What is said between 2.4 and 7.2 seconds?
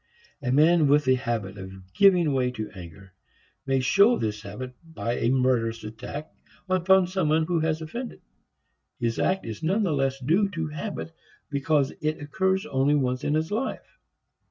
to anger may show his habit by a murderous attack upon